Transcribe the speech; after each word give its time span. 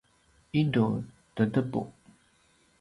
idu 0.61 0.85
tedepu 1.35 1.81